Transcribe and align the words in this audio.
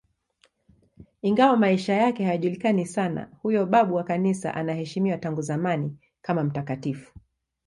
Ingawa 1.21 1.57
maisha 1.57 1.93
yake 1.93 2.23
hayajulikani 2.25 2.85
sana, 2.85 3.29
huyo 3.41 3.65
babu 3.65 3.95
wa 3.95 4.03
Kanisa 4.03 4.53
anaheshimiwa 4.53 5.17
tangu 5.17 5.41
zamani 5.41 5.97
kama 6.21 6.43
mtakatifu. 6.43 7.13